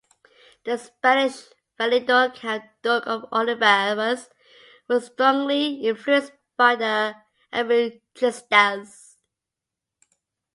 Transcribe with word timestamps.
The 0.63 0.77
Spanish 0.79 1.43
valido 1.79 2.33
Count-Duke 2.33 3.05
of 3.05 3.31
Olivares 3.31 4.31
was 4.87 5.05
strongly 5.05 5.75
influenced 5.81 6.31
by 6.57 6.75
the 6.75 7.15
"arbitristas". 7.53 9.17